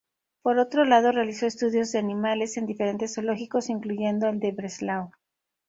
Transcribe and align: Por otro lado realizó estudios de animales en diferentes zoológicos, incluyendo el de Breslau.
Por 0.41 0.57
otro 0.57 0.83
lado 0.83 1.11
realizó 1.11 1.45
estudios 1.45 1.91
de 1.91 1.99
animales 1.99 2.57
en 2.57 2.65
diferentes 2.65 3.13
zoológicos, 3.13 3.69
incluyendo 3.69 4.27
el 4.27 4.39
de 4.39 4.51
Breslau. 4.51 5.11